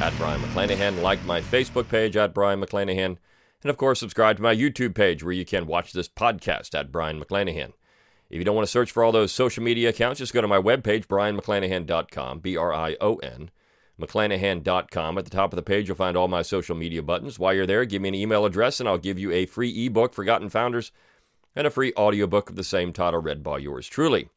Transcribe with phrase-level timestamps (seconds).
[0.00, 1.02] at Brion McClanahan.
[1.02, 3.16] Like my Facebook page at Brion McClanahan.
[3.62, 6.92] And of course, subscribe to my YouTube page where you can watch this podcast at
[6.92, 7.72] Brion McClanahan.
[8.30, 10.48] If you don't want to search for all those social media accounts, just go to
[10.48, 13.50] my webpage, brionmcclanahan.com, B R I O N,
[14.00, 15.18] McClanahan.com.
[15.18, 17.38] At the top of the page, you'll find all my social media buttons.
[17.38, 20.12] While you're there, give me an email address and I'll give you a free ebook,
[20.12, 20.90] Forgotten Founders,
[21.54, 24.28] and a free audiobook of the same title, read by yours truly.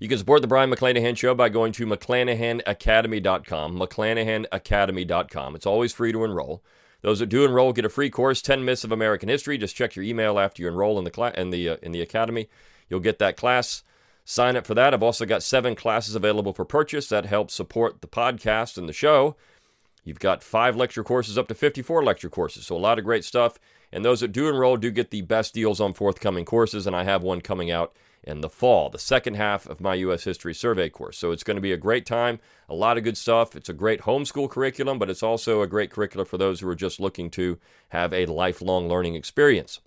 [0.00, 5.56] You can support the Brion McClanahan Show by going to McClanahanacademy.com, McClanahanacademy.com.
[5.56, 6.62] It's always free to enroll.
[7.00, 9.58] Those that do enroll get a free course, 10 Myths of American History.
[9.58, 12.48] Just check your email after you enroll in the, in the, uh, in the academy.
[12.88, 13.82] You'll get that class.
[14.24, 14.94] Sign up for that.
[14.94, 18.92] I've also got seven classes available for purchase that help support the podcast and the
[18.92, 19.34] show.
[20.04, 23.24] You've got five lecture courses up to 54 lecture courses, so a lot of great
[23.24, 23.58] stuff.
[23.92, 27.02] And those that do enroll do get the best deals on forthcoming courses, and I
[27.02, 30.24] have one coming out in the fall, the second half of my U.S.
[30.24, 31.18] History Survey course.
[31.18, 33.56] So it's going to be a great time, a lot of good stuff.
[33.56, 36.74] It's a great homeschool curriculum, but it's also a great curriculum for those who are
[36.74, 37.58] just looking to
[37.90, 39.80] have a lifelong learning experience.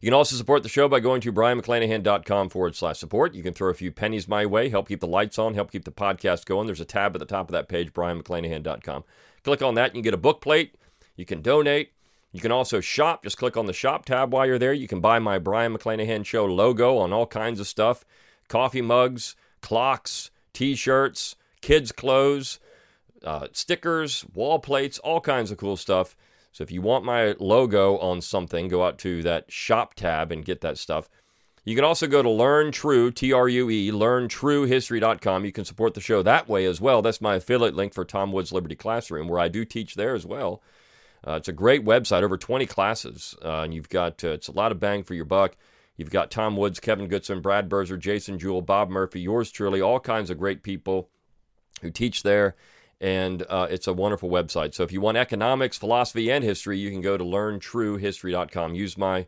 [0.00, 3.34] You can also support the show by going to brionmcclanahan.com forward slash support.
[3.34, 5.84] You can throw a few pennies my way, help keep the lights on, help keep
[5.84, 6.66] the podcast going.
[6.66, 9.04] There's a tab at the top of that page, brionmcclanahan.com.
[9.44, 10.74] Click on that, you get a book plate.
[11.16, 11.92] You can donate.
[12.32, 13.24] You can also shop.
[13.24, 14.72] Just click on the shop tab while you're there.
[14.72, 18.04] You can buy my Brion McClanahan Show logo on all kinds of stuff
[18.48, 22.58] coffee mugs, clocks, t shirts, kids' clothes,
[23.24, 26.16] uh, stickers, wall plates, all kinds of cool stuff.
[26.52, 30.44] So if you want my logo on something, go out to that shop tab and
[30.44, 31.08] get that stuff.
[31.64, 35.44] You can also go to Learn True, T R U E, learntruehistory.com.
[35.44, 37.02] You can support the show that way as well.
[37.02, 40.26] That's my affiliate link for Tom Woods Liberty Classroom, where I do teach there as
[40.26, 40.62] well.
[41.26, 44.52] Uh, it's a great website, over 20 classes, uh, and you've got uh, it's a
[44.52, 45.56] lot of bang for your buck.
[45.96, 50.00] You've got Tom Woods, Kevin Gutzman, Brad Birzer, Jason Jewell, Bob Murphy, yours truly, all
[50.00, 51.10] kinds of great people
[51.82, 52.56] who teach there,
[53.02, 54.74] and uh, it's a wonderful website.
[54.74, 58.74] So if you want economics, philosophy, and history, you can go to learntruehistory.com.
[58.74, 59.26] Use my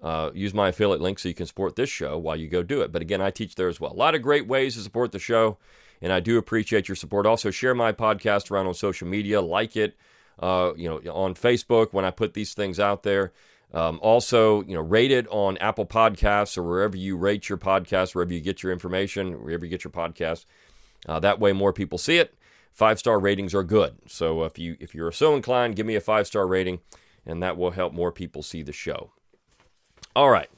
[0.00, 2.82] uh, use my affiliate link so you can support this show while you go do
[2.82, 2.92] it.
[2.92, 3.92] But again, I teach there as well.
[3.92, 5.58] A lot of great ways to support the show,
[6.00, 7.26] and I do appreciate your support.
[7.26, 9.96] Also, share my podcast around on social media, like it
[10.38, 13.32] uh, you know, on Facebook when I put these things out there.
[13.72, 18.14] Um, also, you know, rate it on Apple Podcasts or wherever you rate your podcast,
[18.14, 20.46] wherever you get your information, wherever you get your podcast.
[21.06, 22.34] Uh, that way, more people see it.
[22.72, 23.96] Five star ratings are good.
[24.06, 26.80] So if you if you're so inclined, give me a five star rating,
[27.26, 29.12] and that will help more people see the show.
[30.16, 30.48] All right,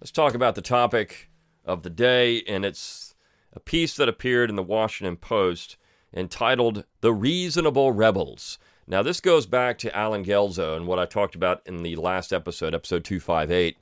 [0.00, 1.30] let's talk about the topic
[1.64, 3.14] of the day, and it's
[3.52, 5.76] a piece that appeared in the Washington Post
[6.14, 8.58] entitled "The Reasonable Rebels."
[8.88, 12.32] Now, this goes back to Allen Guelzo and what I talked about in the last
[12.32, 13.76] episode, episode 258,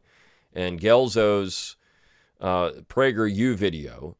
[0.55, 1.77] and Guelzo's
[2.41, 4.17] uh, PragerU video,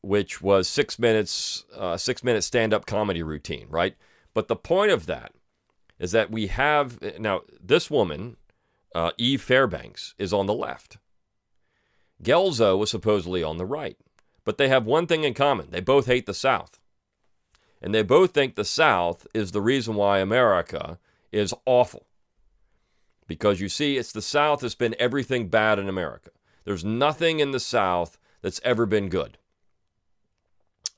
[0.00, 3.94] which was six minutes, uh, six minute stand up comedy routine, right?
[4.32, 5.32] But the point of that
[5.98, 8.38] is that we have now this woman,
[8.94, 10.96] uh, Eve Fairbanks, is on the left.
[12.22, 13.98] Guelzo was supposedly on the right,
[14.44, 16.79] but they have one thing in common: they both hate the South.
[17.82, 20.98] And they both think the South is the reason why America
[21.32, 22.06] is awful.
[23.26, 26.30] Because you see, it's the South that's been everything bad in America.
[26.64, 29.38] There's nothing in the South that's ever been good.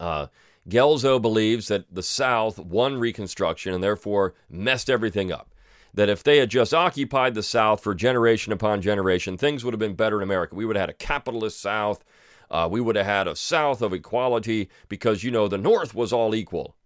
[0.00, 0.26] Uh,
[0.68, 5.54] Guelzo believes that the South won Reconstruction and therefore messed everything up.
[5.94, 9.78] That if they had just occupied the South for generation upon generation, things would have
[9.78, 10.54] been better in America.
[10.54, 12.02] We would have had a capitalist South.
[12.52, 16.12] Uh, we would have had a South of equality because, you know, the North was
[16.12, 16.76] all equal,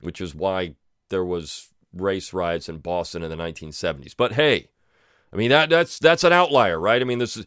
[0.00, 0.74] which is why
[1.08, 4.14] there was race riots in Boston in the 1970s.
[4.16, 4.68] But hey,
[5.32, 7.00] I mean that that's that's an outlier, right?
[7.00, 7.46] I mean this is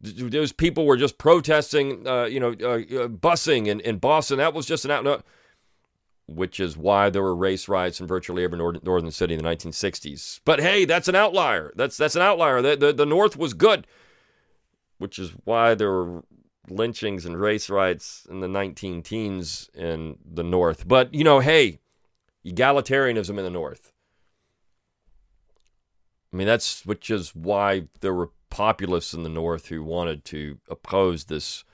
[0.00, 4.36] those people were just protesting, uh, you know, uh, uh, busing in, in Boston.
[4.36, 5.22] That was just an outlier,
[6.26, 9.48] which is why there were race riots in virtually every nor- northern city in the
[9.48, 10.40] 1960s.
[10.44, 11.72] But hey, that's an outlier.
[11.76, 12.60] That's that's an outlier.
[12.60, 13.86] The, the, the North was good,
[14.98, 16.24] which is why there were
[16.68, 20.86] lynchings and race riots in the 19 teens in the North.
[20.86, 21.80] But, you know, hey,
[22.44, 23.92] egalitarianism in the North.
[26.32, 30.58] I mean, that's which is why there were populists in the North who wanted to
[30.68, 31.64] oppose this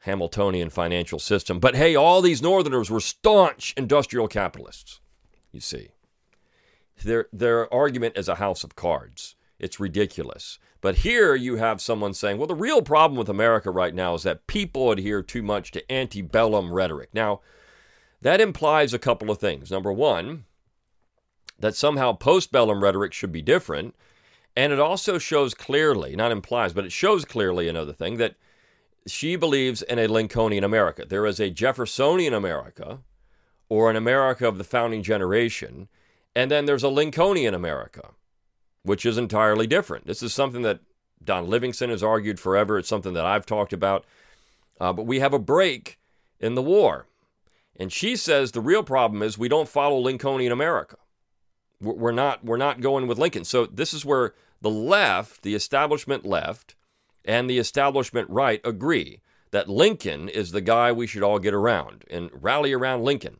[0.00, 1.58] Hamiltonian financial system.
[1.58, 5.00] But hey, all these Northerners were staunch industrial capitalists,
[5.52, 5.90] you see.
[7.04, 9.36] their their argument is a house of cards.
[9.58, 10.58] It's ridiculous.
[10.86, 14.22] But here you have someone saying, well, the real problem with America right now is
[14.22, 17.08] that people adhere too much to antebellum rhetoric.
[17.12, 17.40] Now,
[18.20, 19.68] that implies a couple of things.
[19.68, 20.44] Number one,
[21.58, 23.96] that somehow postbellum rhetoric should be different.
[24.54, 28.36] And it also shows clearly, not implies, but it shows clearly another thing that
[29.08, 31.04] she believes in a Lincolnian America.
[31.04, 33.00] There is a Jeffersonian America
[33.68, 35.88] or an America of the founding generation,
[36.36, 38.10] and then there's a Lincolnian America,
[38.86, 40.06] which is entirely different.
[40.06, 40.80] This is something that
[41.22, 42.78] Don Livingston has argued forever.
[42.78, 44.04] It's something that I've talked about.
[44.80, 45.98] Uh, but we have a break
[46.38, 47.06] in the war.
[47.78, 50.96] And she says the real problem is we don't follow Lincolnian America.
[51.80, 53.44] We're not, we're not going with Lincoln.
[53.44, 56.74] So this is where the left, the establishment left,
[57.24, 62.04] and the establishment right agree that Lincoln is the guy we should all get around
[62.10, 63.38] and rally around Lincoln.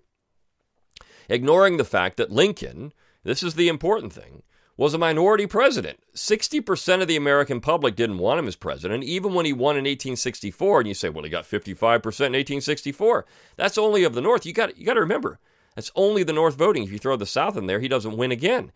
[1.28, 2.92] Ignoring the fact that Lincoln,
[3.24, 4.42] this is the important thing,
[4.76, 5.98] was a minority president.
[6.14, 9.84] 60% of the American public didn't want him as president, even when he won in
[9.84, 10.80] 1864.
[10.80, 13.24] And you say, well, he got 55% in 1864.
[13.56, 14.44] That's only of the North.
[14.44, 15.38] You got, you got to remember,
[15.74, 16.82] that's only the North voting.
[16.82, 18.70] If you throw the South in there, he doesn't win again.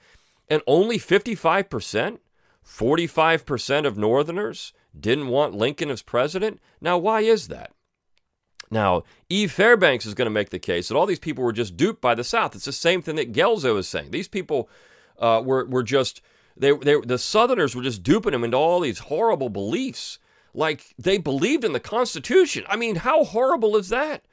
[0.48, 2.18] And only 55%,
[2.66, 6.60] 45% of Northerners didn't want Lincoln as president.
[6.80, 7.72] Now, why is that?
[8.70, 11.76] Now, Eve Fairbanks is going to make the case that all these people were just
[11.76, 12.54] duped by the South.
[12.54, 14.12] It's the same thing that Guelzo is saying.
[14.12, 14.68] These people
[15.20, 16.20] uh, were, were just,
[16.56, 20.18] they, they, the Southerners were just duping them into all these horrible beliefs.
[20.52, 22.64] Like they believed in the Constitution.
[22.68, 24.24] I mean, how horrible is that?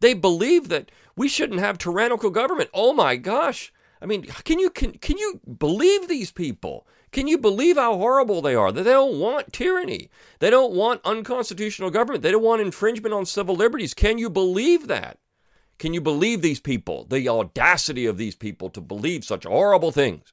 [0.00, 2.70] They believe that we shouldn't have tyrannical government.
[2.74, 3.72] Oh my gosh.
[4.00, 6.86] I mean, can you can, can you believe these people?
[7.12, 8.72] Can you believe how horrible they are?
[8.72, 10.10] That they don't want tyranny.
[10.40, 12.22] They don't want unconstitutional government.
[12.22, 13.94] They don't want infringement on civil liberties.
[13.94, 15.18] Can you believe that?
[15.82, 17.06] Can you believe these people?
[17.10, 20.32] The audacity of these people to believe such horrible things.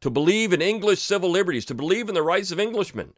[0.00, 3.14] To believe in English civil liberties, to believe in the rights of Englishmen,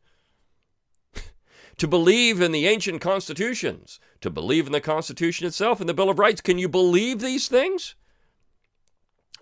[1.76, 6.10] to believe in the ancient constitutions, to believe in the Constitution itself and the Bill
[6.10, 6.40] of Rights.
[6.40, 7.96] Can you believe these things?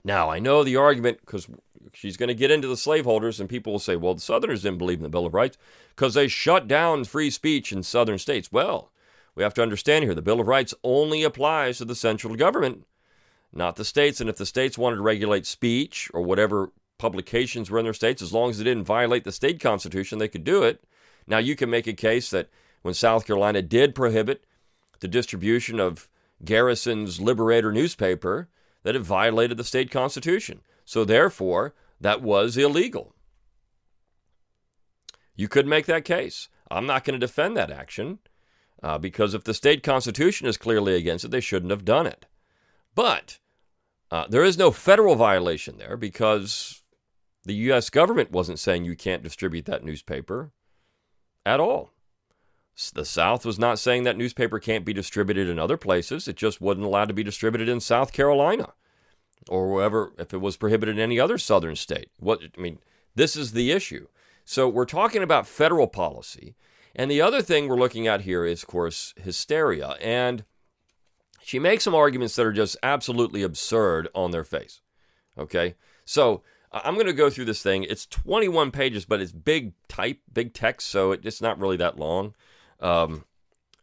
[0.03, 1.47] Now, I know the argument because
[1.93, 4.79] she's going to get into the slaveholders, and people will say, well, the Southerners didn't
[4.79, 5.59] believe in the Bill of Rights
[5.91, 8.51] because they shut down free speech in Southern states.
[8.51, 8.91] Well,
[9.37, 12.87] we have to understand here the Bill of Rights only applies to the central government,
[13.53, 14.21] not the states.
[14.21, 18.23] And if the states wanted to regulate speech or whatever publications were in their states,
[18.23, 20.83] as long as it didn't violate the state constitution, they could do it.
[21.27, 22.49] Now, you can make a case that
[22.81, 24.45] when South Carolina did prohibit
[25.01, 26.09] the distribution of
[26.45, 28.49] Garrison's Liberator newspaper,
[28.85, 30.63] that it violated the state constitution.
[30.85, 33.13] So, therefore, that was illegal.
[35.35, 36.49] You could make that case.
[36.71, 38.21] I'm not going to defend that action
[38.83, 42.27] uh, because if the state constitution is clearly against it, they shouldn't have done it.
[42.95, 43.39] But
[44.11, 46.83] uh, there is no federal violation there because
[47.45, 47.91] the U.S.
[47.91, 50.53] government wasn't saying you can't distribute that newspaper
[51.45, 51.93] at all.
[52.93, 56.29] The South was not saying that newspaper can't be distributed in other places.
[56.29, 58.75] It just wasn't allowed to be distributed in South Carolina
[59.49, 62.11] or wherever, if it was prohibited in any other southern state.
[62.19, 62.79] What I mean,
[63.15, 64.09] this is the issue.
[64.45, 66.55] So we're talking about federal policy.
[66.97, 69.97] And the other thing we're looking at here is, of course, hysteria.
[70.01, 70.45] And
[71.43, 74.81] she makes some arguments that are just absolutely absurd on their face.
[75.39, 75.77] Okay?
[76.07, 76.43] So
[76.73, 77.85] I'm going to go through this thing.
[77.85, 82.35] It's 21 pages, but it's big type, big text, so it's not really that long.
[82.81, 83.25] Um,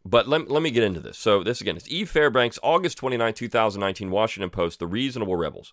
[0.04, 1.16] but let, let me get into this.
[1.16, 5.72] So, this again is Eve Fairbanks, August 29, 2019, Washington Post, The Reasonable Rebels.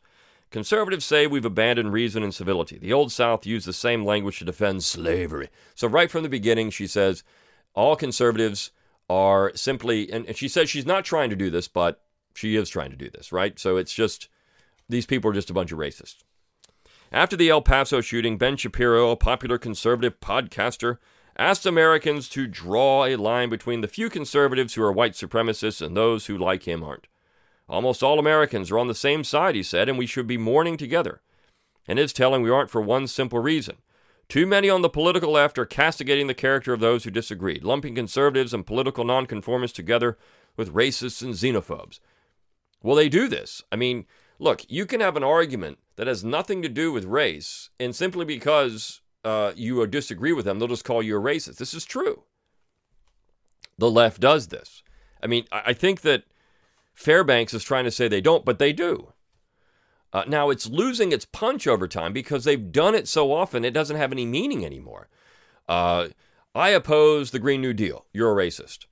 [0.52, 2.78] Conservatives say we've abandoned reason and civility.
[2.78, 5.50] The Old South used the same language to defend slavery.
[5.76, 7.24] So, right from the beginning, she says
[7.74, 8.72] all conservatives
[9.10, 12.02] are simply, and, she says she's not trying to do this, but
[12.34, 13.60] she is trying to do this, right?
[13.60, 14.30] So, it's just,
[14.88, 16.24] these people are just a bunch of racists.
[17.12, 20.98] After the El Paso shooting, Ben Shapiro, a popular conservative podcaster,
[21.38, 25.96] asked Americans to draw a line between the few conservatives who are white supremacists and
[25.96, 27.08] those who, like him, aren't.
[27.68, 30.78] Almost all Americans are on the same side, he said, and we should be mourning
[30.78, 31.22] together.
[31.88, 33.78] And his telling we aren't for one simple reason.
[34.32, 37.96] Too many on the political left are castigating the character of those who disagreed, lumping
[37.96, 40.18] conservatives and political nonconformists together
[40.56, 42.00] with racists and xenophobes.
[42.82, 43.62] Well, they do this.
[43.74, 44.06] I mean,
[44.40, 48.24] look, you can have an argument that has nothing to do with race, and simply
[48.24, 51.58] because uh, you disagree with them, they'll just call you a racist.
[51.58, 52.24] This is true.
[53.80, 54.82] The left does this.
[55.22, 56.24] I mean, I think that
[56.94, 59.12] Fairbanks is trying to say they don't, but they do.
[60.14, 63.74] Uh, now, it's losing its punch over time because they've done it so often it
[63.74, 65.08] doesn't have any meaning anymore.
[65.70, 66.10] Uh,
[66.54, 68.06] I oppose the Green New Deal.
[68.12, 68.86] You're a racist.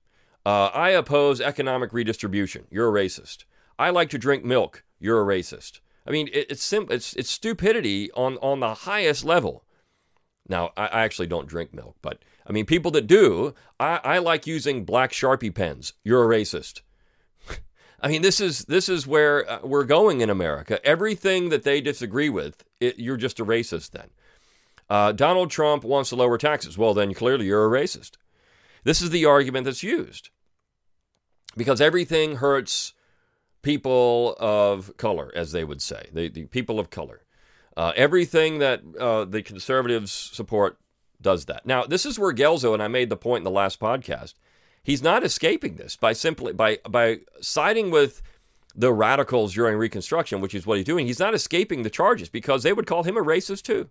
[0.46, 2.66] Uh, I oppose economic redistribution.
[2.72, 3.44] You're a racist.
[3.78, 4.84] I like to drink milk.
[5.00, 5.82] You're a racist.
[6.08, 6.72] I mean, it, it's.
[6.72, 9.66] It's it's stupidity on on the highest level.
[10.48, 14.18] Now, I, I actually don't drink milk, but I mean, people that do, I, I
[14.18, 15.94] like using black Sharpie pens.
[16.04, 16.82] You're a racist.
[18.02, 20.84] I mean, this is this is where uh, we're going in America.
[20.86, 23.92] Everything that they disagree with, it, you're just a racist.
[23.92, 24.10] Then
[24.90, 26.78] uh, Donald Trump wants to lower taxes.
[26.78, 28.12] Well, then clearly you're a racist.
[28.84, 30.30] This is the argument that's used
[31.58, 32.94] because everything hurts
[33.62, 37.24] people of color, as they would say, the, the people of color.
[37.76, 40.78] Uh, everything that uh, the conservatives support
[41.22, 41.66] does that.
[41.66, 44.36] Now, this is where Guelzo and I made the point in the last podcast,
[44.84, 48.22] he's not escaping this by simply by by siding with
[48.76, 51.06] the radicals during Reconstruction, which is what he's doing.
[51.06, 53.90] He's not escaping the charges because they would call him a racist too.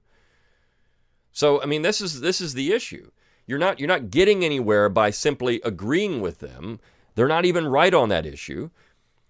[1.32, 3.10] So, I mean, this is this is the issue.
[3.46, 6.80] You're not you're not getting anywhere by simply agreeing with them.
[7.14, 8.70] They're not even right on that issue.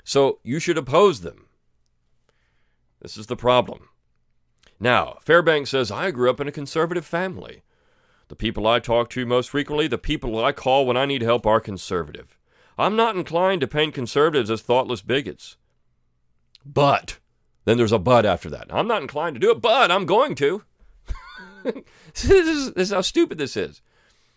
[0.04, 1.46] So, you should oppose them.
[3.00, 3.88] This is the problem.
[4.80, 7.62] Now, Fairbanks says, I grew up in a conservative family.
[8.28, 11.46] The people I talk to most frequently, the people I call when I need help,
[11.46, 12.38] are conservative.
[12.76, 15.56] I'm not inclined to paint conservatives as thoughtless bigots.
[16.64, 17.18] But,
[17.64, 18.66] then there's a but after that.
[18.70, 20.62] I'm not inclined to do it, but I'm going to.
[21.64, 23.80] this, is, this is how stupid this is.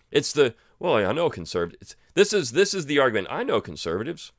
[0.10, 1.96] It's the, well, I know conservatives.
[2.14, 3.28] This is, this is the argument.
[3.30, 4.32] I know conservatives.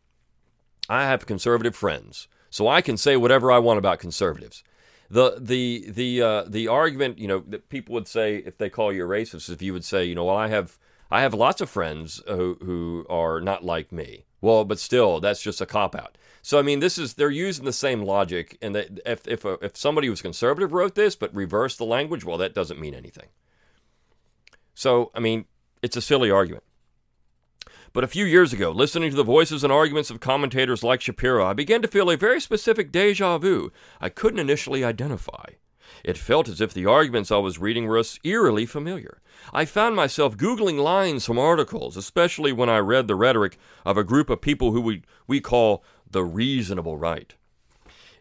[0.88, 4.64] I have conservative friends, so I can say whatever I want about conservatives
[5.12, 8.90] the the the uh, the argument you know that people would say if they call
[8.90, 10.78] you a racist if you would say you know well I have
[11.11, 14.25] I have lots of friends who who are not like me.
[14.40, 16.16] Well but still that's just a cop out.
[16.40, 19.59] So I mean this is they're using the same logic and that if if a,
[19.62, 23.28] if somebody who's conservative wrote this but reversed the language well that doesn't mean anything.
[24.75, 25.45] So I mean
[25.83, 26.64] it's a silly argument
[27.93, 31.45] but a few years ago, listening to the voices and arguments of commentators like Shapiro,
[31.45, 33.71] I began to feel a very specific deja vu
[34.01, 35.45] I couldn't initially identify.
[36.05, 39.21] It felt as if the arguments I was reading were eerily familiar.
[39.53, 44.05] I found myself Googling lines from articles, especially when I read the rhetoric of a
[44.05, 47.35] group of people who we, we call the reasonable right.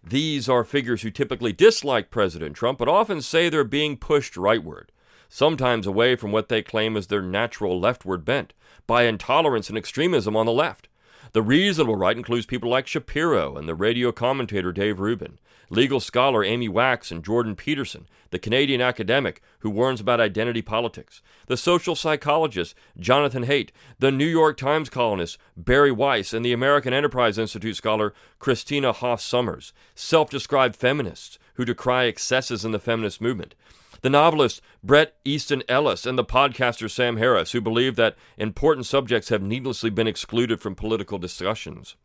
[0.04, 4.86] These are figures who typically dislike President Trump, but often say they're being pushed rightward,
[5.34, 8.54] sometimes away from what they claim is their natural leftward bent
[8.86, 10.90] by intolerance and extremism on the left.
[11.32, 16.44] The reasonable right includes people like Shapiro and the radio commentator Dave Rubin, legal scholar
[16.44, 21.96] Amy Wax and Jordan Peterson, the Canadian academic who warns about identity politics, the social
[21.96, 23.70] psychologist Jonathan Haidt,
[24.00, 29.22] the New York Times columnist Bari Weiss, and the American Enterprise Institute scholar Christina Hoff
[29.22, 33.56] Sommers, self described feminists who decry excesses in the feminist movement,
[34.02, 39.30] the novelist Bret Easton Ellis and the podcaster Sam Harris, who believe that important subjects
[39.30, 41.96] have needlessly been excluded from political discussions.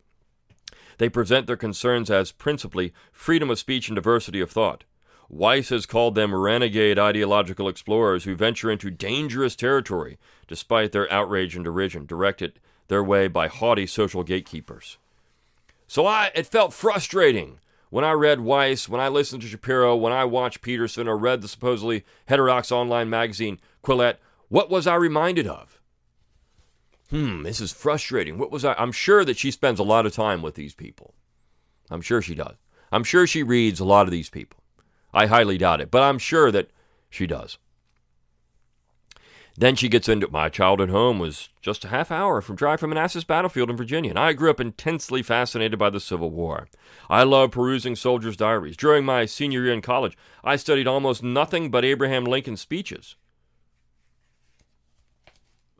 [0.98, 4.84] They present their concerns as principally freedom of speech and diversity of thought.
[5.28, 11.56] Weiss has called them renegade ideological explorers who venture into dangerous territory despite their outrage
[11.56, 14.98] and derision directed their way by haughty social gatekeepers.
[15.88, 17.58] So I it felt frustrating
[17.90, 21.40] when I read Weiss, when I listened to Shapiro, when I watched Peterson or read
[21.42, 24.16] the supposedly heterodox online magazine Quillette,
[24.48, 25.80] what was I reminded of?
[27.10, 28.38] Hmm, this is frustrating.
[28.38, 28.74] What was I?
[28.74, 31.14] I'm sure that she spends a lot of time with these people.
[31.90, 32.56] I'm sure she does.
[32.90, 34.60] I'm sure she reads a lot of these people.
[35.14, 36.70] I highly doubt it, but I'm sure that
[37.08, 37.58] she does.
[39.58, 42.90] Then she gets into my childhood home was just a half hour from drive from
[42.90, 46.68] Manassas Battlefield in Virginia, and I grew up intensely fascinated by the Civil War.
[47.08, 48.76] I loved perusing soldiers' diaries.
[48.76, 53.16] During my senior year in college, I studied almost nothing but Abraham Lincoln's speeches.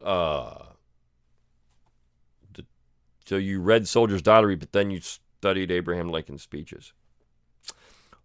[0.03, 0.67] Uh,
[3.27, 6.95] so you read Soldier's Diary, but then you studied Abraham Lincoln's speeches.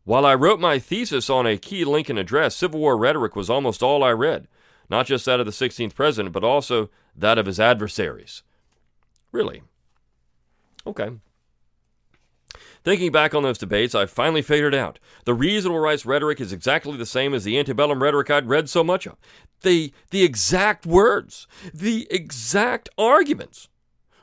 [0.05, 3.83] While I wrote my thesis on a key Lincoln address, Civil War rhetoric was almost
[3.83, 4.47] all I read
[4.91, 8.43] not just that of the 16th president, but also that of his adversaries.
[9.31, 9.63] Really?
[10.85, 11.09] Okay.
[12.83, 16.97] Thinking back on those debates, I finally figured out the reasonable rights rhetoric is exactly
[16.97, 19.15] the same as the antebellum rhetoric I'd read so much of.
[19.61, 23.69] The, the exact words, the exact arguments.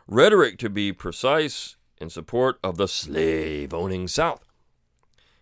[0.06, 4.44] Rhetoric, to be precise, in support of the slave owning South.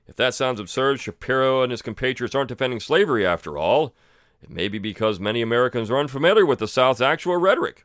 [0.07, 3.95] If that sounds absurd, Shapiro and his compatriots aren't defending slavery after all.
[4.43, 7.85] It may be because many Americans are unfamiliar with the South's actual rhetoric.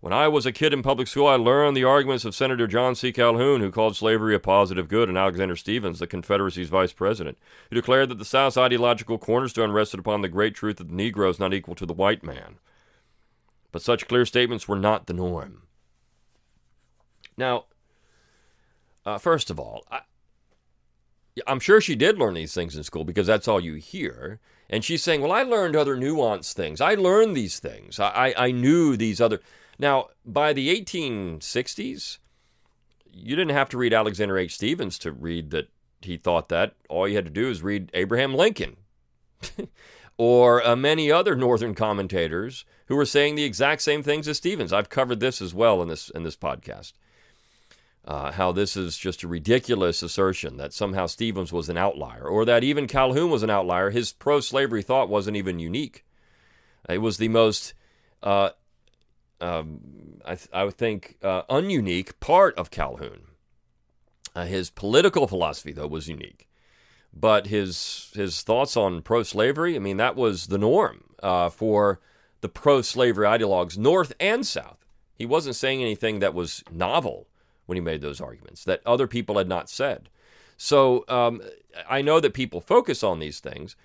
[0.00, 2.94] When I was a kid in public school, I learned the arguments of Senator John
[2.94, 3.12] C.
[3.12, 7.36] Calhoun, who called slavery a positive good, and Alexander Stephens, the Confederacy's vice president,
[7.68, 11.28] who declared that the South's ideological cornerstone rested upon the great truth that the Negro
[11.28, 12.58] is not equal to the white man.
[13.72, 15.64] But such clear statements were not the norm.
[17.36, 17.66] Now,
[19.04, 20.00] uh, first of all, I,
[21.46, 24.40] I'm sure she did learn these things in school because that's all you hear.
[24.70, 26.80] And she's saying, Well, I learned other nuanced things.
[26.80, 27.98] I learned these things.
[27.98, 29.40] I, I, I knew these other.
[29.78, 32.18] Now, by the 1860s,
[33.12, 34.54] you didn't have to read Alexander H.
[34.54, 35.68] Stephens to read that
[36.00, 36.74] he thought that.
[36.88, 38.76] All you had to do is read Abraham Lincoln
[40.16, 44.72] or uh, many other Northern commentators who were saying the exact same things as Stephens.
[44.72, 46.92] I've covered this as well in this in this podcast.
[48.04, 52.44] Uh, how this is just a ridiculous assertion that somehow Stephens was an outlier, or
[52.46, 53.90] that even Calhoun was an outlier.
[53.90, 56.04] His pro-slavery thought wasn't even unique.
[56.88, 57.74] It was the most,
[58.22, 58.50] uh,
[59.40, 59.80] um,
[60.24, 63.20] I, th- I, would think, uh, ununique part of Calhoun.
[64.34, 66.48] Uh, his political philosophy, though, was unique
[67.12, 72.00] but his his thoughts on pro-slavery, I mean, that was the norm uh, for
[72.40, 74.84] the pro-slavery ideologues, North and South.
[75.14, 77.26] He wasn't saying anything that was novel
[77.70, 80.10] when he made those arguments that other people had not said.
[80.58, 81.40] So um,
[81.88, 83.76] I know that people focus on these things,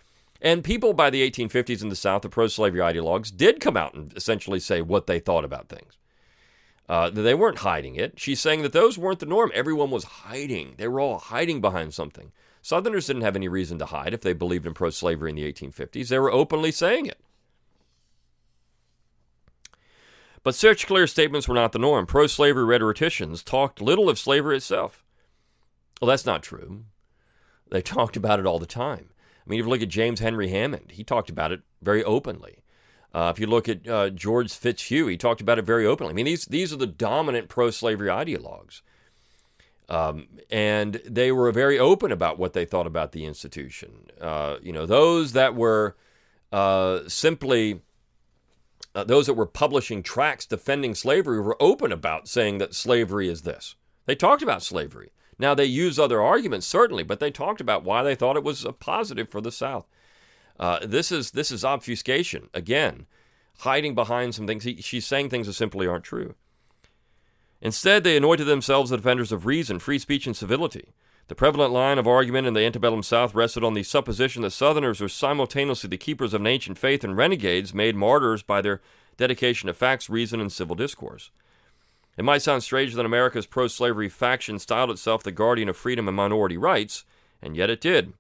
[0.42, 4.12] and people by the 1850s in the South, the pro-slavery ideologues, did come out and
[4.18, 5.98] essentially say what they thought about things.
[6.90, 8.20] Uh, they weren't hiding it.
[8.20, 9.52] She's saying that those weren't the norm.
[9.54, 10.74] Everyone was hiding.
[10.78, 12.32] They were all hiding behind something.
[12.62, 15.52] Southerners didn't have any reason to hide if they believed in pro slavery in the
[15.52, 16.08] 1850s.
[16.10, 17.20] They were openly saying it.
[20.46, 22.06] But such clear statements were not the norm.
[22.06, 25.04] Pro slavery rhetoricians talked little of slavery itself.
[26.00, 26.84] Well, that's not true.
[27.72, 29.10] They talked about it all the time.
[29.10, 32.60] I mean, if you look at James Henry Hammond, he talked about it very openly.
[33.12, 36.12] Uh, if you look at uh, George Fitzhugh, he talked about it very openly.
[36.12, 38.82] I mean, these, these are the dominant pro slavery ideologues.
[39.90, 44.12] Um, and they were very open about what they thought about the institution.
[44.22, 45.96] Uh, you know, those that were
[46.52, 47.82] uh, simply
[48.94, 53.42] uh, those that were publishing tracts defending slavery were open about saying that slavery is
[53.42, 53.76] this.
[54.06, 55.12] They talked about slavery.
[55.38, 58.64] Now they use other arguments certainly, but they talked about why they thought it was
[58.64, 59.86] a positive for the South.
[60.58, 63.08] Uh, this is this is obfuscation again,
[63.60, 64.64] hiding behind some things.
[64.64, 66.36] He, she's saying things that simply aren't true.
[67.62, 70.94] Instead, they anointed themselves the defenders of reason, free speech, and civility.
[71.28, 75.02] The prevalent line of argument in the antebellum South rested on the supposition that Southerners
[75.02, 78.80] were simultaneously the keepers of an ancient faith and renegades made martyrs by their
[79.18, 81.32] dedication to facts, reason, and civil discourse.
[82.16, 86.08] It might sound strange that America's pro slavery faction styled itself the guardian of freedom
[86.08, 87.06] and minority rights,
[87.42, 88.14] and yet it did.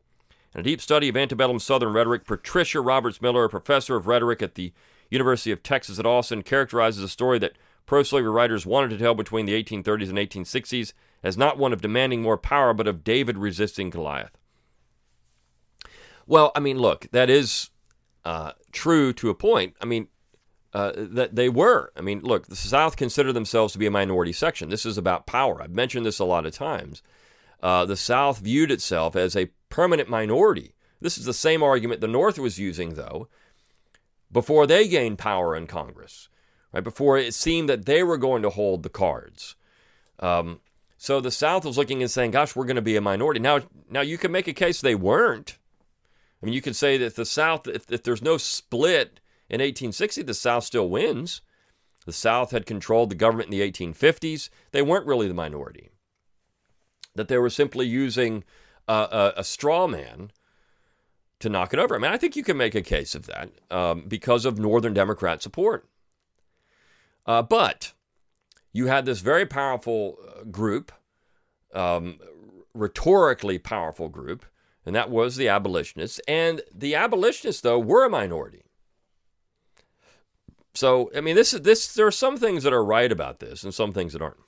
[0.55, 4.41] In a deep study of antebellum Southern rhetoric, Patricia Roberts Miller, a professor of rhetoric
[4.41, 4.73] at the
[5.11, 7.53] University of Texas at Austin, characterizes a story that
[7.85, 10.93] pro slavery writers wanted to tell between the 1830s and 1860s
[11.25, 14.37] as not one of demanding more power, but of David resisting Goliath.
[16.27, 17.69] Well, I mean, look, that is
[18.23, 19.75] uh, true to a point.
[19.81, 20.07] I mean,
[20.73, 21.91] uh, that they were.
[21.97, 24.69] I mean, look, the South considered themselves to be a minority section.
[24.69, 25.61] This is about power.
[25.61, 27.01] I've mentioned this a lot of times.
[27.61, 30.75] Uh, the South viewed itself as a permanent minority.
[31.01, 33.27] This is the same argument the North was using, though,
[34.31, 36.29] before they gained power in Congress
[36.75, 39.55] right before it seemed that they were going to hold the cards.
[40.19, 40.59] Um,
[41.05, 43.59] so the South was looking and saying, "Gosh, we're going to be a minority." Now,
[43.87, 45.59] now you can make a case they weren't.
[46.41, 50.23] I mean, you could say that the South, if, if there's no split in 1860,
[50.23, 51.41] the South still wins.
[52.07, 54.49] The South had controlled the government in the 1850s.
[54.71, 55.91] They weren't really the minority.
[57.13, 58.43] That they were simply using
[58.87, 60.31] a, a straw man
[61.39, 61.95] to knock it over.
[61.95, 64.95] I mean, I think you can make a case of that um, because of Northern
[64.95, 65.87] Democrat support.
[67.27, 67.93] Uh, but
[68.75, 70.91] you had this very powerful uh, group,
[71.73, 72.19] um,
[72.73, 74.45] rhetorically powerful group,
[74.85, 76.19] and that was the abolitionists.
[76.27, 78.63] And the abolitionists, though, were a minority.
[80.73, 81.93] So, I mean, this is this.
[81.93, 84.41] There are some things that are right about this, and some things that aren't.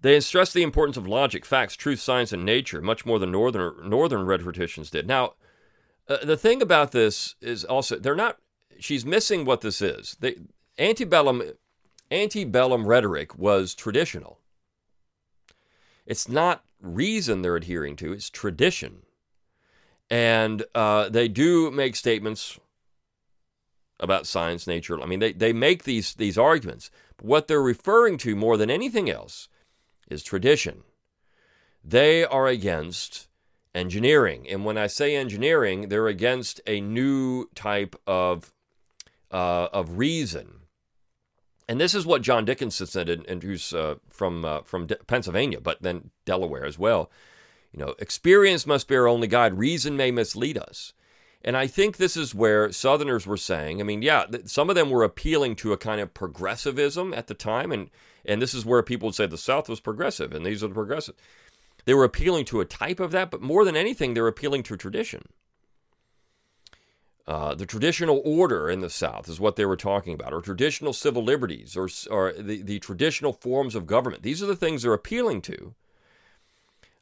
[0.00, 3.88] They stressed the importance of logic, facts, truth, science, and nature much more than northern
[3.88, 5.06] northern rhetoricians did.
[5.06, 5.34] Now,
[6.08, 8.38] uh, the thing about this is also they're not.
[8.80, 10.16] She's missing what this is.
[10.18, 10.34] They
[10.80, 11.52] antebellum
[12.14, 14.38] antebellum rhetoric was traditional.
[16.06, 19.02] It's not reason they're adhering to; it's tradition,
[20.08, 22.58] and uh, they do make statements
[23.98, 25.00] about science, nature.
[25.00, 26.90] I mean, they, they make these these arguments.
[27.16, 29.48] But what they're referring to more than anything else
[30.08, 30.82] is tradition.
[31.82, 33.28] They are against
[33.74, 38.52] engineering, and when I say engineering, they're against a new type of
[39.30, 40.63] uh, of reason
[41.68, 45.60] and this is what John Dickinson said, and, and who's uh, from uh, from Pennsylvania,
[45.60, 47.10] but then Delaware as well.
[47.72, 49.58] You know, experience must be our only guide.
[49.58, 50.92] Reason may mislead us.
[51.46, 53.80] And I think this is where Southerners were saying.
[53.80, 57.26] I mean, yeah, th- some of them were appealing to a kind of progressivism at
[57.26, 57.90] the time, and
[58.24, 60.74] and this is where people would say the South was progressive, and these are the
[60.74, 61.14] progressive.
[61.84, 64.76] they were appealing to a type of that, but more than anything, they're appealing to
[64.76, 65.28] tradition.
[67.26, 70.92] Uh, the traditional order in the South is what they were talking about, or traditional
[70.92, 74.22] civil liberties, or, or the, the traditional forms of government.
[74.22, 75.74] These are the things they're appealing to,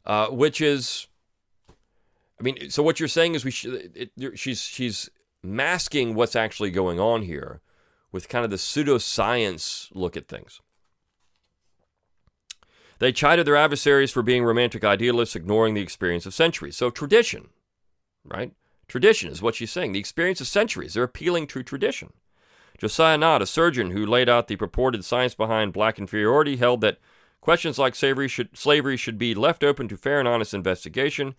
[0.05, 1.07] uh, which is,
[2.39, 5.09] I mean, so what you're saying is we sh- it, she's she's
[5.43, 7.59] masking what's actually going on here
[8.13, 10.61] with kind of the pseudoscience look at things.
[12.99, 16.77] They chided their adversaries for being romantic idealists, ignoring the experience of centuries.
[16.77, 17.49] So tradition,
[18.23, 18.53] right?
[18.87, 19.91] Tradition is what she's saying.
[19.91, 20.93] The experience of centuries.
[20.93, 22.13] They're appealing to tradition.
[22.77, 26.99] Josiah Nott, a surgeon who laid out the purported science behind black inferiority, held that
[27.39, 31.35] questions like slavery should, slavery should be left open to fair and honest investigation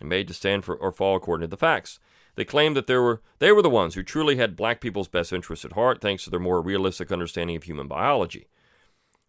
[0.00, 1.98] and made to stand for or fall according to the facts.
[2.36, 5.32] They claimed that there were, they were the ones who truly had black people's best
[5.32, 8.48] interests at heart, thanks to their more realistic understanding of human biology.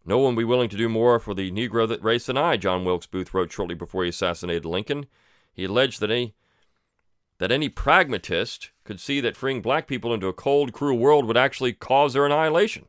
[0.05, 2.83] No one would be willing to do more for the Negro race than I, John
[2.83, 5.05] Wilkes Booth wrote shortly before he assassinated Lincoln.
[5.53, 6.35] He alleged that any
[7.37, 11.37] that any pragmatist could see that freeing black people into a cold, cruel world would
[11.37, 12.85] actually cause their annihilation.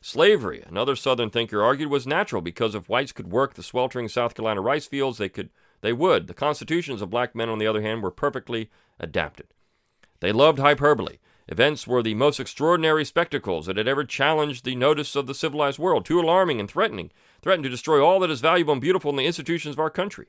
[0.00, 4.34] Slavery, another Southern thinker argued, was natural because if whites could work the sweltering South
[4.34, 6.26] Carolina rice fields, they could they would.
[6.26, 9.46] The constitutions of black men, on the other hand, were perfectly adapted.
[10.20, 11.18] They loved hyperbole.
[11.48, 15.78] Events were the most extraordinary spectacles that had ever challenged the notice of the civilized
[15.78, 19.16] world, too alarming and threatening, threatened to destroy all that is valuable and beautiful in
[19.16, 20.26] the institutions of our country.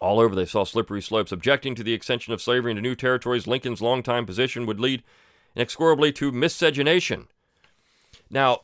[0.00, 1.32] All over they saw slippery slopes.
[1.32, 5.02] Objecting to the extension of slavery into new territories, Lincoln's longtime position would lead
[5.56, 7.26] inexorably to miscegenation.
[8.30, 8.60] Now,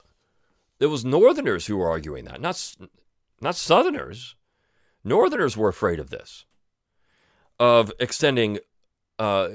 [0.78, 2.76] it was Northerners who were arguing that, not,
[3.40, 4.36] not Southerners.
[5.02, 6.44] Northerners were afraid of this,
[7.58, 8.58] of extending
[9.18, 9.48] uh,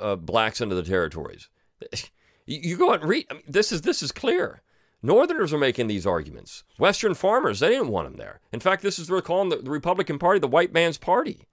[0.00, 1.48] uh, blacks into the territories.
[2.46, 3.26] You go out and read.
[3.30, 4.60] I mean, this is this is clear.
[5.04, 6.64] Northerners are making these arguments.
[6.78, 8.40] Western farmers, they didn't want them there.
[8.52, 11.46] In fact, this is what they're calling the, the Republican Party the white man's party.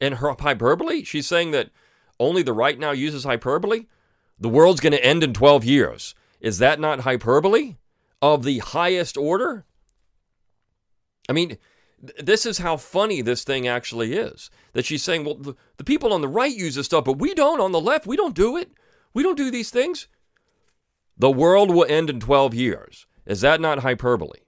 [0.00, 1.68] And her hyperbole, she's saying that
[2.18, 3.84] only the right now uses hyperbole.
[4.40, 6.14] The world's going to end in 12 years.
[6.40, 7.74] Is that not hyperbole
[8.22, 9.66] of the highest order?
[11.28, 11.58] I mean,
[12.18, 14.48] this is how funny this thing actually is.
[14.72, 17.34] That she's saying, well, the, the people on the right use this stuff, but we
[17.34, 18.06] don't on the left.
[18.06, 18.70] We don't do it.
[19.12, 20.08] We don't do these things.
[21.18, 23.06] The world will end in 12 years.
[23.24, 24.40] Is that not hyperbole?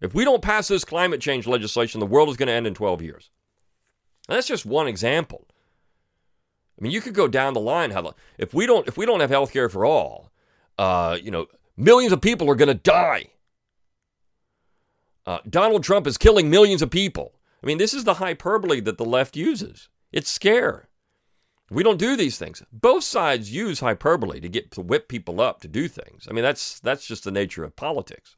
[0.00, 2.74] If we don't pass this climate change legislation, the world is going to end in
[2.74, 3.30] 12 years.
[4.28, 5.46] Now, that's just one example.
[6.78, 7.90] I mean, you could go down the line.
[7.90, 10.30] How if we don't if we don't have health care for all,
[10.78, 13.26] uh, you know, millions of people are going to die.
[15.26, 17.34] Uh, Donald Trump is killing millions of people.
[17.62, 19.90] I mean, this is the hyperbole that the left uses.
[20.12, 20.88] It's scare.
[21.70, 22.62] We don't do these things.
[22.72, 26.26] Both sides use hyperbole to get to whip people up to do things.
[26.28, 28.36] I mean, that's that's just the nature of politics.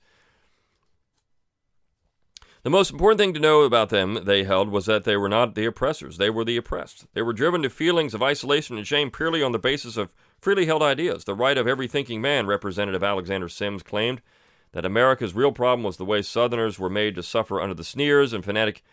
[2.62, 5.56] The most important thing to know about them, they held, was that they were not
[5.56, 6.18] the oppressors.
[6.18, 7.06] They were the oppressed.
[7.12, 10.66] They were driven to feelings of isolation and shame purely on the basis of freely
[10.66, 11.24] held ideas.
[11.24, 14.22] The right of every thinking man, Representative Alexander Sims claimed,
[14.70, 18.32] that America's real problem was the way Southerners were made to suffer under the sneers
[18.32, 18.84] and fanatic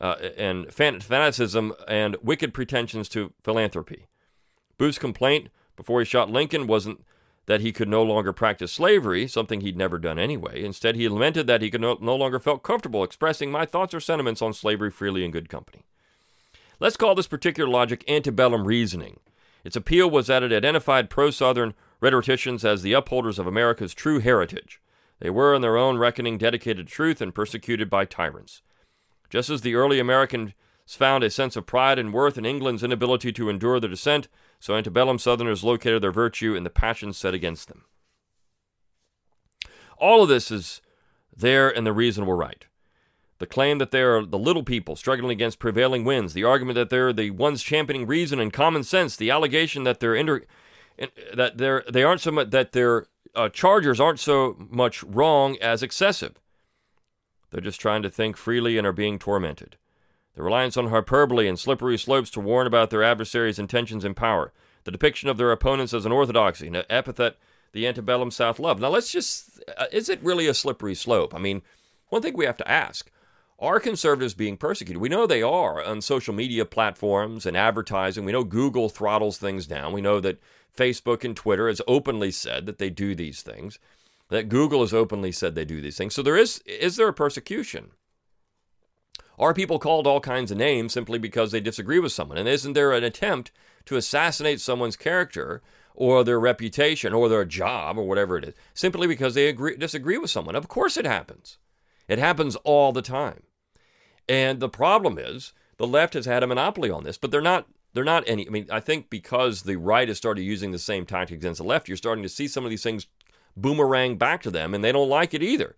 [0.00, 4.06] uh, and fan- fanaticism and wicked pretensions to philanthropy.
[4.78, 7.04] Booth's complaint before he shot Lincoln wasn't
[7.46, 10.64] that he could no longer practice slavery, something he'd never done anyway.
[10.64, 14.00] Instead, he lamented that he could no, no longer felt comfortable expressing my thoughts or
[14.00, 15.84] sentiments on slavery freely in good company.
[16.80, 19.20] Let's call this particular logic antebellum reasoning.
[19.62, 24.20] Its appeal was that it identified pro Southern rhetoricians as the upholders of America's true
[24.20, 24.80] heritage.
[25.20, 28.62] They were, in their own reckoning, dedicated to truth and persecuted by tyrants.
[29.30, 30.52] Just as the early Americans
[30.86, 34.28] found a sense of pride and worth in England's inability to endure their descent,
[34.60, 37.84] so antebellum Southerners located their virtue in the passions set against them.
[39.98, 40.80] All of this is
[41.36, 42.66] there in the reasonable right.
[43.38, 46.90] The claim that they are the little people struggling against prevailing winds, the argument that
[46.90, 50.44] they're the ones championing reason and common sense, the allegation that they're inter-
[51.34, 55.82] that they're they aren't so much that their uh, chargers aren't so much wrong as
[55.82, 56.40] excessive.
[57.54, 59.76] They're just trying to think freely and are being tormented.
[60.34, 64.52] The reliance on hyperbole and slippery slopes to warn about their adversaries' intentions and power.
[64.82, 67.36] The depiction of their opponents as an orthodoxy, an epithet
[67.70, 68.80] the antebellum South loved.
[68.80, 71.32] Now, let's just, uh, is it really a slippery slope?
[71.32, 71.62] I mean,
[72.08, 73.08] one thing we have to ask
[73.60, 75.00] are conservatives being persecuted?
[75.00, 78.24] We know they are on social media platforms and advertising.
[78.24, 79.92] We know Google throttles things down.
[79.92, 80.42] We know that
[80.76, 83.78] Facebook and Twitter has openly said that they do these things
[84.34, 86.14] that Google has openly said they do these things.
[86.14, 87.92] So there is is there a persecution?
[89.38, 92.38] Are people called all kinds of names simply because they disagree with someone?
[92.38, 93.50] And isn't there an attempt
[93.86, 95.62] to assassinate someone's character
[95.94, 100.18] or their reputation or their job or whatever it is simply because they agree, disagree
[100.18, 100.54] with someone?
[100.54, 101.58] Of course it happens.
[102.08, 103.42] It happens all the time.
[104.28, 107.66] And the problem is the left has had a monopoly on this, but they're not
[107.92, 111.06] they're not any I mean, I think because the right has started using the same
[111.06, 113.06] tactics against the left, you're starting to see some of these things
[113.56, 115.76] boomerang back to them and they don't like it either.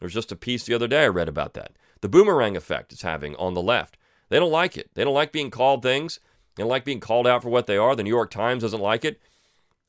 [0.00, 1.72] There's just a piece the other day I read about that.
[2.00, 3.96] The boomerang effect it's having on the left.
[4.28, 4.90] They don't like it.
[4.94, 6.20] They don't like being called things.
[6.54, 7.96] They don't like being called out for what they are.
[7.96, 9.20] The New York Times doesn't like it.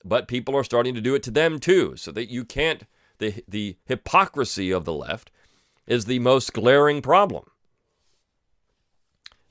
[0.06, 1.96] But people are starting to do it to them too.
[1.98, 2.84] So that you can't
[3.20, 5.30] the the hypocrisy of the left
[5.86, 7.46] is the most glaring problem.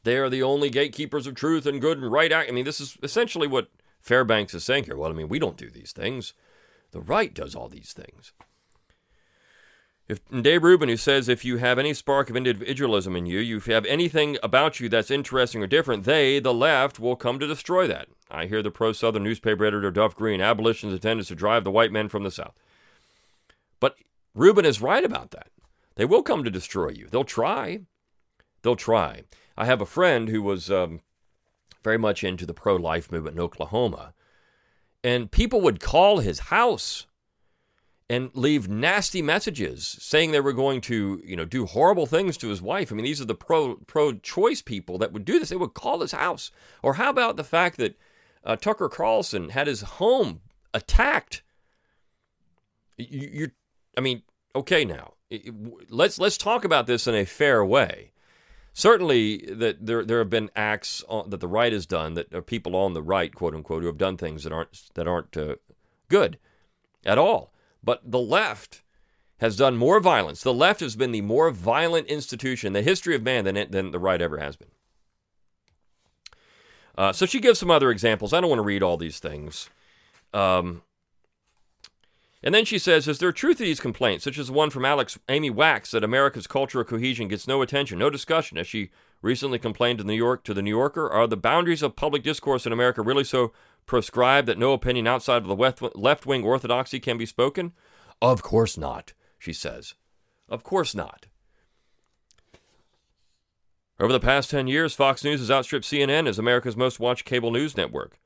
[0.05, 2.33] They are the only gatekeepers of truth and good and right.
[2.33, 3.69] I mean, this is essentially what
[4.01, 4.97] Fairbanks is saying here.
[4.97, 6.33] Well, I mean, we don't do these things.
[6.91, 8.33] The right does all these things.
[10.09, 13.61] If Dave Rubin, who says if you have any spark of individualism in you, you
[13.61, 17.87] have anything about you that's interesting or different, they, the left, will come to destroy
[17.89, 18.09] that.
[18.31, 21.93] I hear the pro Southern newspaper editor Duff Green, abolition's intended to drive the white
[21.93, 22.55] men from the South.
[23.81, 23.97] But
[24.35, 25.49] Rubin is right about that.
[25.97, 27.09] They will come to destroy you.
[27.11, 27.81] They'll try.
[28.63, 29.25] They'll try.
[29.59, 31.01] I have a friend who was um,
[31.85, 34.15] very much into the pro life movement in Oklahoma,
[35.03, 37.07] and people would call his house
[38.11, 42.49] and leave nasty messages saying they were going to, you know, do horrible things to
[42.49, 42.91] his wife.
[42.91, 45.51] I mean, these are the pro pro choice people that would do this.
[45.51, 46.51] They would call his house.
[46.83, 47.99] Or how about the fact that
[48.45, 50.41] uh, Tucker Carlson had his home
[50.73, 51.43] attacked?
[52.97, 53.51] You, you
[53.97, 54.23] I mean,
[54.57, 55.15] okay, now
[55.91, 58.13] let's let's talk about this in a fair way.
[58.79, 62.41] Certainly, that there there have been acts on, that the right has done that are
[62.41, 65.57] people on the right, quote unquote, who have done things that aren't that aren't uh,
[66.09, 66.39] good
[67.05, 67.53] at all.
[67.83, 68.83] But the left
[69.39, 70.45] has done more violence.
[70.45, 73.73] The left has been the more violent institution in the history of man than, it,
[73.73, 74.71] than the right ever has been.
[76.97, 78.33] Uh, so she gives some other examples.
[78.33, 79.71] I don't want to read all these things.
[80.33, 80.83] Um,
[82.43, 84.85] and then she says, Is there truth to these complaints, such as the one from
[84.85, 88.91] Alex Amy Wax, that America's cultural cohesion gets no attention, no discussion, as she
[89.23, 91.09] recently complained to New York to the New Yorker?
[91.09, 93.53] Are the boundaries of public discourse in America really so
[93.87, 97.73] proscribed that no opinion outside of the left wing orthodoxy can be spoken?
[98.23, 99.95] Of course not, she says.
[100.49, 101.27] Of course not.
[104.01, 107.51] Over the past 10 years, Fox News has outstripped CNN as America's most watched cable
[107.51, 108.21] news network.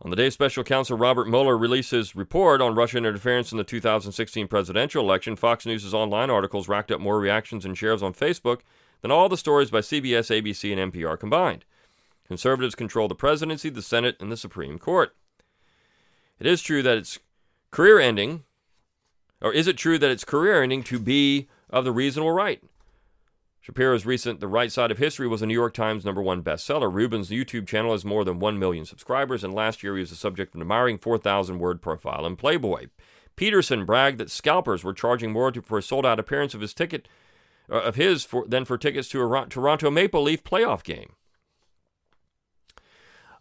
[0.00, 3.64] On the day Special Counsel Robert Mueller released his report on Russian interference in the
[3.64, 8.60] 2016 presidential election, Fox News' online articles racked up more reactions and shares on Facebook
[9.00, 11.64] than all the stories by CBS, ABC, and NPR combined.
[12.28, 15.16] Conservatives control the presidency, the Senate, and the Supreme Court.
[16.38, 17.18] It is true that it's
[17.72, 18.44] career ending,
[19.42, 22.62] or is it true that it's career ending to be of the reasonable right?
[23.68, 26.90] Shapiro's recent The Right Side of History was a New York Times number one bestseller.
[26.90, 30.16] Rubin's YouTube channel has more than 1 million subscribers, and last year he was the
[30.16, 32.86] subject of an admiring 4,000 word profile in Playboy.
[33.36, 36.72] Peterson bragged that scalpers were charging more to, for a sold out appearance of his
[36.72, 37.08] ticket
[37.70, 41.12] uh, of his for, than for tickets to a Toronto Maple Leaf playoff game.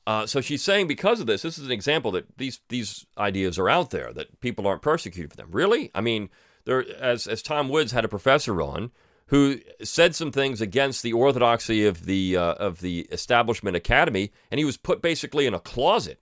[0.05, 3.57] Uh, so she's saying because of this, this is an example that these these ideas
[3.57, 5.51] are out there that people aren't persecuted for them.
[5.51, 5.89] Really?
[5.95, 6.29] I mean,
[6.65, 8.91] there as as Tom Woods had a professor on
[9.27, 14.59] who said some things against the orthodoxy of the uh, of the establishment academy, and
[14.59, 16.19] he was put basically in a closet.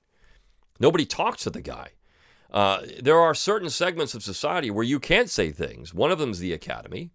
[0.79, 1.89] Nobody talks to the guy.
[2.51, 5.93] Uh, there are certain segments of society where you can't say things.
[5.93, 7.11] One of them is the academy.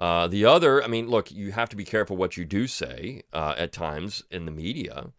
[0.00, 3.22] Uh, the other, I mean, look, you have to be careful what you do say
[3.32, 5.12] uh, at times in the media.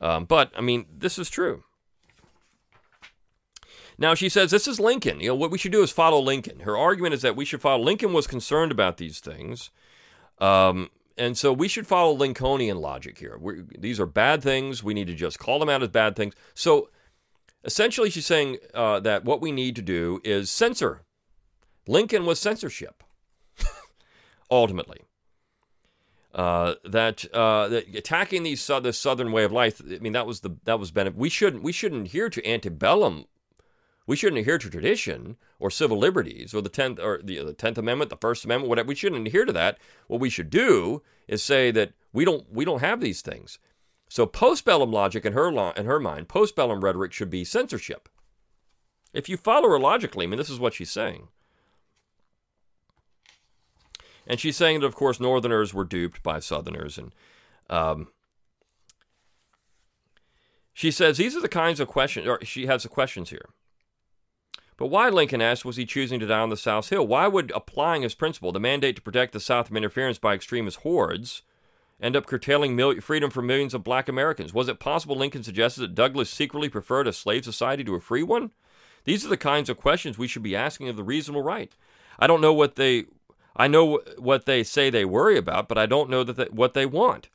[0.00, 1.64] Um, but I mean, this is true.
[3.98, 5.20] Now she says this is Lincoln.
[5.20, 6.60] You know what we should do is follow Lincoln.
[6.60, 7.82] Her argument is that we should follow.
[7.82, 9.70] Lincoln was concerned about these things,
[10.38, 13.38] um, and so we should follow Lincolnian logic here.
[13.38, 14.84] We're, these are bad things.
[14.84, 16.34] We need to just call them out as bad things.
[16.54, 16.90] So
[17.64, 21.02] essentially, she's saying uh, that what we need to do is censor.
[21.86, 23.02] Lincoln was censorship,
[24.50, 25.00] ultimately.
[26.34, 29.80] Uh, that, uh, that attacking these uh, the southern way of life.
[29.80, 31.18] I mean, that was the that was benefit.
[31.18, 33.24] We shouldn't we shouldn't adhere to antebellum.
[34.06, 37.78] We shouldn't adhere to tradition or civil liberties or the tenth or the, the Tenth
[37.78, 38.88] Amendment, the First Amendment, whatever.
[38.88, 39.78] We shouldn't adhere to that.
[40.06, 43.58] What we should do is say that we don't we don't have these things.
[44.08, 48.08] So postbellum logic in her law, in her mind, postbellum rhetoric should be censorship.
[49.12, 51.28] If you follow her logically, I mean, this is what she's saying.
[54.26, 56.98] And she's saying that, of course, Northerners were duped by Southerners.
[56.98, 57.12] And
[57.70, 58.08] um,
[60.72, 63.48] she says these are the kinds of questions, or she has the questions here.
[64.76, 67.06] But why, Lincoln asked, was he choosing to die on the South Hill?
[67.06, 70.78] Why would applying his principle, the mandate to protect the South from interference by extremist
[70.78, 71.42] hordes,
[72.00, 74.52] end up curtailing mil- freedom for millions of black Americans?
[74.52, 78.22] Was it possible Lincoln suggested that Douglas secretly preferred a slave society to a free
[78.22, 78.50] one?
[79.04, 81.74] These are the kinds of questions we should be asking of the reasonable right.
[82.18, 83.06] I don't know what they
[83.56, 86.74] I know what they say they worry about, but I don't know that they, what
[86.74, 87.30] they want.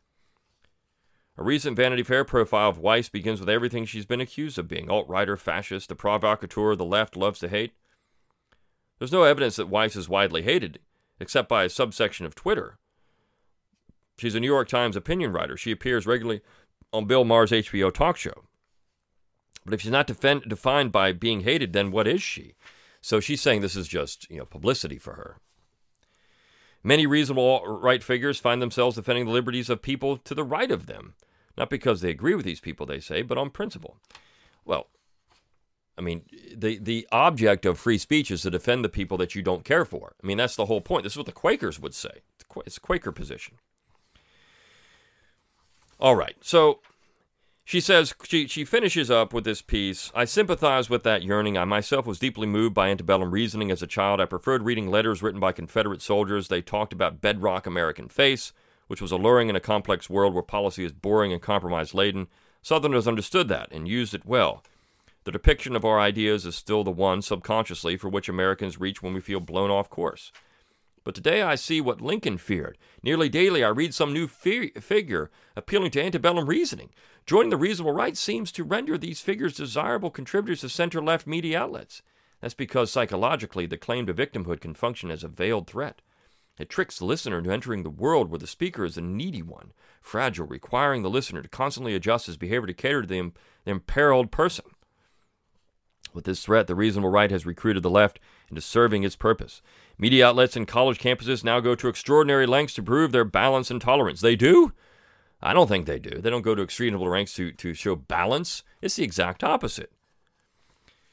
[1.37, 4.89] A recent Vanity Fair profile of Weiss begins with everything she's been accused of being
[4.89, 7.73] alt righter, fascist, the provocateur the left loves to hate.
[8.99, 10.79] There's no evidence that Weiss is widely hated,
[11.19, 12.77] except by a subsection of Twitter.
[14.17, 15.57] She's a New York Times opinion writer.
[15.57, 16.41] She appears regularly
[16.93, 18.43] on Bill Maher's HBO talk show.
[19.65, 22.55] But if she's not defend, defined by being hated, then what is she?
[23.01, 25.37] So she's saying this is just you know publicity for her.
[26.83, 30.87] Many reasonable right figures find themselves defending the liberties of people to the right of
[30.87, 31.13] them,
[31.57, 33.97] not because they agree with these people, they say, but on principle.
[34.65, 34.87] Well,
[35.97, 36.23] I mean,
[36.55, 39.85] the, the object of free speech is to defend the people that you don't care
[39.85, 40.15] for.
[40.23, 41.03] I mean, that's the whole point.
[41.03, 42.21] This is what the Quakers would say.
[42.65, 43.55] It's a Quaker position.
[45.99, 46.79] All right, so
[47.63, 51.57] she says, she, she finishes up with this piece I sympathize with that yearning.
[51.57, 54.19] I myself was deeply moved by antebellum reasoning as a child.
[54.19, 56.47] I preferred reading letters written by Confederate soldiers.
[56.47, 58.51] They talked about bedrock American faith,
[58.87, 62.27] which was alluring in a complex world where policy is boring and compromise laden.
[62.61, 64.63] Southerners understood that and used it well.
[65.23, 69.13] The depiction of our ideas is still the one, subconsciously, for which Americans reach when
[69.13, 70.31] we feel blown off course.
[71.03, 72.77] But today I see what Lincoln feared.
[73.01, 76.89] Nearly daily I read some new fi- figure appealing to antebellum reasoning.
[77.25, 81.61] Joining the reasonable right seems to render these figures desirable contributors to center left media
[81.61, 82.01] outlets.
[82.41, 86.01] That's because psychologically the claim to victimhood can function as a veiled threat.
[86.57, 89.71] It tricks the listener into entering the world where the speaker is a needy one,
[90.01, 93.33] fragile, requiring the listener to constantly adjust his behavior to cater to the, Im-
[93.65, 94.65] the imperiled person.
[96.13, 99.61] With this threat, the reasonable right has recruited the left into serving its purpose.
[99.97, 103.79] Media outlets and college campuses now go to extraordinary lengths to prove their balance and
[103.79, 104.19] tolerance.
[104.19, 104.73] They do?
[105.43, 106.21] I don't think they do.
[106.21, 108.63] They don't go to extreme lengths to, to show balance.
[108.81, 109.91] It's the exact opposite.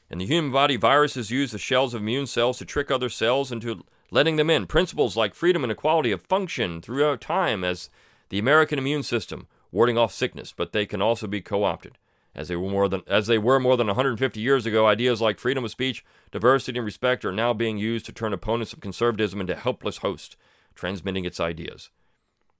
[0.09, 3.51] In the human body, viruses use the shells of immune cells to trick other cells
[3.51, 4.67] into letting them in.
[4.67, 7.89] Principles like freedom and equality have functioned throughout time as
[8.29, 11.97] the American immune system, warding off sickness, but they can also be co opted.
[12.35, 15.39] As they were more than as they were more than 150 years ago, ideas like
[15.39, 19.41] freedom of speech, diversity, and respect are now being used to turn opponents of conservatism
[19.41, 20.37] into helpless hosts,
[20.75, 21.89] transmitting its ideas.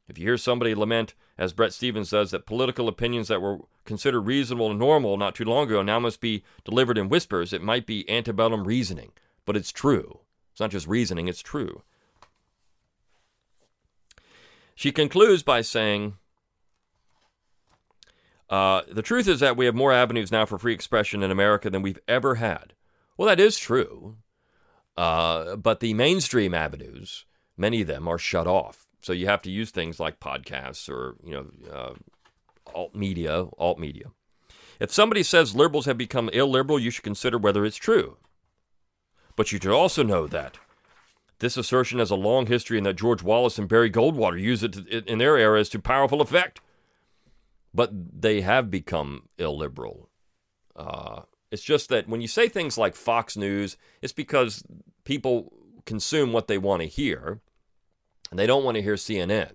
[0.10, 4.22] If you hear somebody lament, as Bret Stephens does, that political opinions that were considered
[4.22, 7.86] reasonable and normal not too long ago now must be delivered in whispers, it might
[7.86, 9.12] be antebellum reasoning.
[9.46, 10.22] But it's true.
[10.52, 11.84] It's not just reasoning, it's true.
[14.74, 16.16] She concludes by saying,
[18.50, 21.70] uh, the truth is that we have more avenues now for free expression in America
[21.70, 22.74] than we've ever had.
[23.16, 24.16] Well, that is true.
[24.98, 28.89] Uh, but the mainstream avenues, many of them are shut off.
[29.02, 31.94] So you have to use things like podcasts or, you know, uh,
[32.74, 34.08] alt media, alt media.
[34.80, 38.18] If somebody says liberals have become illiberal, you should consider whether it's true.
[39.36, 40.58] But you should also know that
[41.40, 45.08] this assertion has a long history and that George Wallace and Barry Goldwater used it
[45.08, 46.60] in their eras to powerful effect
[47.74, 50.10] but they have become illiberal.
[50.76, 54.64] Uh, it's just that when you say things like Fox News, it's because
[55.04, 55.54] people
[55.86, 57.42] consume what they want to hear,
[58.38, 59.52] they don't want to hear CNN.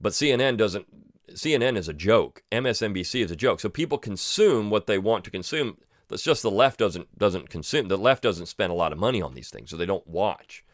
[0.00, 0.86] But CNN doesn't.
[1.30, 2.42] CNN is a joke.
[2.50, 3.60] MSNBC is a joke.
[3.60, 5.78] So people consume what they want to consume.
[6.10, 7.88] It's just the left doesn't doesn't consume.
[7.88, 10.64] The left doesn't spend a lot of money on these things, so they don't watch.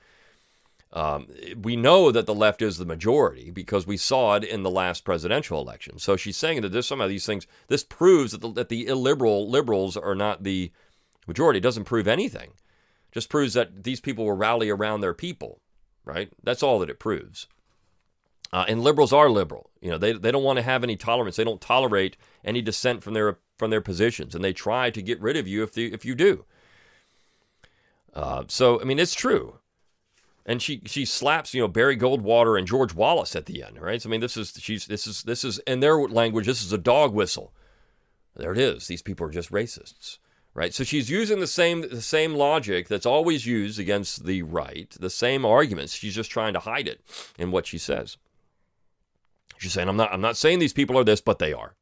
[0.93, 1.27] Um,
[1.61, 5.05] we know that the left is the majority because we saw it in the last
[5.05, 5.99] presidential election.
[5.99, 7.47] So she's saying that there's some of these things.
[7.67, 10.73] This proves that the, that the illiberal liberals are not the
[11.27, 11.59] majority.
[11.59, 12.53] It doesn't prove anything.
[13.13, 15.61] Just proves that these people will rally around their people,
[16.07, 16.31] right?
[16.43, 17.47] That's all that it proves.
[18.53, 19.71] Uh, and liberals are liberal.
[19.83, 21.37] You know, they, they don't want to have any tolerance.
[21.37, 25.21] They don't tolerate any dissent from their from their positions, and they try to get
[25.21, 26.45] rid of you if if you do.
[28.15, 29.59] Uh, so I mean, it's true
[30.47, 34.01] and she she slaps you know Barry Goldwater and George Wallace at the end, right?
[34.01, 36.73] So, I mean, this is she's this is this is in their language, this is
[36.73, 37.53] a dog whistle.
[38.37, 38.87] There it is.
[38.87, 40.19] These people are just racists,
[40.57, 40.73] right?
[40.73, 45.11] So she's using the same the same logic that's always used against the right, the
[45.11, 45.95] same arguments.
[45.95, 47.03] She's just trying to hide it
[47.39, 48.17] in what she says.
[49.59, 51.77] She's saying, "I'm not I'm not saying these people are this, but they are."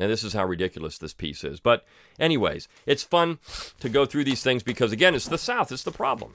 [0.00, 1.58] And this is how ridiculous this piece is.
[1.58, 1.84] But,
[2.20, 3.40] anyways, it's fun
[3.80, 5.72] to go through these things because, again, it's the South.
[5.72, 6.34] It's the problem.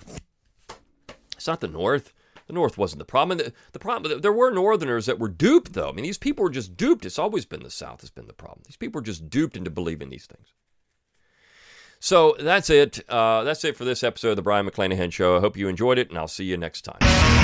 [1.37, 2.13] It's not the North.
[2.47, 3.37] The North wasn't the problem.
[3.37, 5.87] The, the problem there were Northerners that were duped, though.
[5.87, 7.05] I mean, these people were just duped.
[7.05, 8.63] It's always been the South has been the problem.
[8.65, 10.53] These people were just duped into believing these things.
[12.03, 12.99] So that's it.
[13.07, 15.37] Uh, that's it for this episode of the Brion McClanahan Show.
[15.37, 17.42] I hope you enjoyed it, and I'll see you next time.